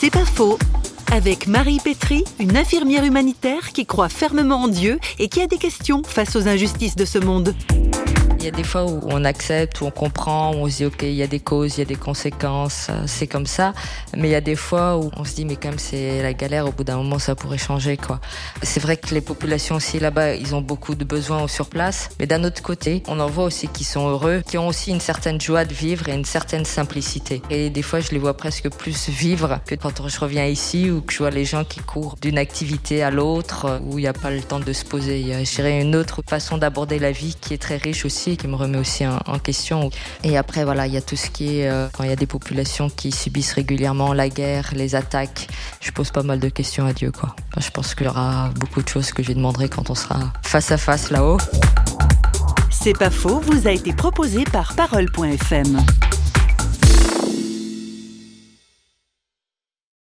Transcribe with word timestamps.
C'est 0.00 0.10
pas 0.12 0.24
faux. 0.24 0.56
Avec 1.10 1.48
Marie 1.48 1.80
Pétry, 1.82 2.22
une 2.38 2.56
infirmière 2.56 3.04
humanitaire 3.04 3.72
qui 3.72 3.84
croit 3.84 4.08
fermement 4.08 4.62
en 4.62 4.68
Dieu 4.68 5.00
et 5.18 5.28
qui 5.28 5.40
a 5.40 5.48
des 5.48 5.58
questions 5.58 6.04
face 6.04 6.36
aux 6.36 6.46
injustices 6.46 6.94
de 6.94 7.04
ce 7.04 7.18
monde. 7.18 7.52
Il 8.38 8.44
y 8.44 8.48
a 8.48 8.52
des 8.52 8.62
fois 8.62 8.84
où 8.84 9.00
on 9.06 9.24
accepte, 9.24 9.80
où 9.80 9.86
on 9.86 9.90
comprend, 9.90 10.54
où 10.54 10.58
on 10.58 10.70
se 10.70 10.76
dit 10.76 10.84
ok, 10.84 11.02
il 11.02 11.14
y 11.14 11.24
a 11.24 11.26
des 11.26 11.40
causes, 11.40 11.76
il 11.76 11.80
y 11.80 11.82
a 11.82 11.86
des 11.86 11.96
conséquences, 11.96 12.86
euh, 12.88 13.02
c'est 13.06 13.26
comme 13.26 13.46
ça. 13.46 13.72
Mais 14.16 14.28
il 14.28 14.30
y 14.30 14.36
a 14.36 14.40
des 14.40 14.54
fois 14.54 14.96
où 14.96 15.10
on 15.16 15.24
se 15.24 15.34
dit 15.34 15.44
mais 15.44 15.56
comme 15.56 15.78
c'est 15.78 16.22
la 16.22 16.32
galère, 16.34 16.66
au 16.68 16.70
bout 16.70 16.84
d'un 16.84 16.98
moment 16.98 17.18
ça 17.18 17.34
pourrait 17.34 17.58
changer 17.58 17.96
quoi. 17.96 18.20
C'est 18.62 18.78
vrai 18.80 18.96
que 18.96 19.12
les 19.12 19.20
populations 19.20 19.74
aussi 19.74 19.98
là-bas, 19.98 20.34
ils 20.34 20.54
ont 20.54 20.60
beaucoup 20.60 20.94
de 20.94 21.04
besoins 21.04 21.48
sur 21.48 21.68
place. 21.68 22.10
Mais 22.20 22.26
d'un 22.26 22.44
autre 22.44 22.62
côté, 22.62 23.02
on 23.08 23.18
en 23.18 23.26
voit 23.26 23.44
aussi 23.44 23.66
qui 23.66 23.82
sont 23.82 24.08
heureux, 24.08 24.42
qui 24.46 24.56
ont 24.56 24.68
aussi 24.68 24.92
une 24.92 25.00
certaine 25.00 25.40
joie 25.40 25.64
de 25.64 25.74
vivre 25.74 26.08
et 26.08 26.14
une 26.14 26.24
certaine 26.24 26.64
simplicité. 26.64 27.42
Et 27.50 27.70
des 27.70 27.82
fois, 27.82 27.98
je 27.98 28.12
les 28.12 28.18
vois 28.18 28.36
presque 28.36 28.70
plus 28.70 29.08
vivre 29.08 29.58
que 29.66 29.74
quand 29.74 30.06
je 30.06 30.20
reviens 30.20 30.46
ici 30.46 30.90
ou 30.90 31.00
que 31.00 31.12
je 31.12 31.18
vois 31.18 31.30
les 31.30 31.44
gens 31.44 31.64
qui 31.64 31.80
courent 31.80 32.14
d'une 32.20 32.38
activité 32.38 33.02
à 33.02 33.10
l'autre 33.10 33.80
où 33.84 33.98
il 33.98 34.02
n'y 34.02 34.08
a 34.08 34.12
pas 34.12 34.30
le 34.30 34.42
temps 34.42 34.60
de 34.60 34.72
se 34.72 34.84
poser. 34.84 35.20
Il 35.20 35.28
y 35.28 35.32
a, 35.34 35.80
une 35.80 35.96
autre 35.96 36.22
façon 36.28 36.56
d'aborder 36.56 36.98
la 36.98 37.10
vie 37.10 37.36
qui 37.40 37.52
est 37.54 37.58
très 37.58 37.76
riche 37.76 38.04
aussi 38.04 38.27
qui 38.36 38.48
me 38.48 38.56
remet 38.56 38.78
aussi 38.78 39.06
en, 39.06 39.38
question. 39.38 39.90
Et 40.24 40.36
après, 40.36 40.64
voilà, 40.64 40.86
il 40.86 40.92
y 40.92 40.96
a 40.96 41.00
tout 41.00 41.16
ce 41.16 41.30
qui 41.30 41.60
est, 41.60 41.68
euh, 41.68 41.88
quand 41.92 42.04
il 42.04 42.10
y 42.10 42.12
a 42.12 42.16
des 42.16 42.26
populations 42.26 42.90
qui 42.90 43.12
subissent 43.12 43.52
régulièrement 43.52 44.12
la 44.12 44.28
guerre, 44.28 44.70
les 44.74 44.94
attaques, 44.94 45.48
je 45.80 45.90
pose 45.90 46.10
pas 46.10 46.22
mal 46.22 46.40
de 46.40 46.48
questions 46.48 46.86
à 46.86 46.92
Dieu, 46.92 47.12
quoi. 47.12 47.34
je 47.56 47.70
pense 47.70 47.94
qu'il 47.94 48.06
y 48.06 48.08
aura 48.08 48.50
beaucoup 48.56 48.82
de 48.82 48.88
choses 48.88 49.12
que 49.12 49.22
je 49.22 49.28
lui 49.28 49.34
demanderai 49.34 49.68
quand 49.68 49.90
on 49.90 49.94
sera 49.94 50.32
face 50.42 50.70
à 50.72 50.76
face 50.76 51.10
là-haut. 51.10 51.38
C'est 52.70 52.96
pas 52.96 53.10
faux, 53.10 53.40
vous 53.40 53.66
a 53.66 53.72
été 53.72 53.92
proposé 53.92 54.44
par 54.44 54.74
Parole.fm. 54.74 55.78